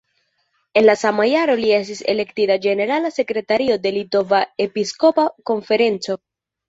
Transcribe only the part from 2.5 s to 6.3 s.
ĝenerala sekretario de Litova Episkopa Konferenco.